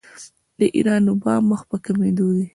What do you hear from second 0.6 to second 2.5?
ایران اوبه مخ په کمیدو دي.